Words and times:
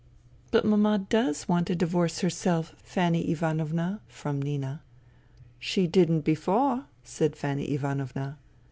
"But 0.51 0.65
Mama 0.65 1.05
does 1.07 1.47
want 1.47 1.69
a 1.69 1.75
divorce 1.75 2.21
herself, 2.21 2.73
Fanny 2.83 3.29
Ivanovna,"— 3.29 4.01
from 4.07 4.41
Nina." 4.41 4.81
She 5.59 5.85
didn't 5.85 6.21
before," 6.21 6.85
said 7.03 7.35
Fanny 7.35 7.65
Ivanovna. 7.65 8.39